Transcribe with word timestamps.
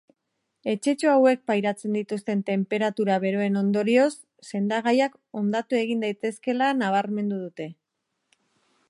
Etxetxo 0.71 1.09
hauek 1.15 1.41
pairatzen 1.51 1.97
dituzten 1.97 2.41
tenperatura 2.47 3.17
beroen 3.25 3.61
ondorioz 3.61 4.09
sendagaiak 4.49 5.21
hondatu 5.41 5.81
egin 5.83 6.03
daitezkeela 6.07 6.75
nabarmendu 6.81 7.43
dute. 7.47 7.73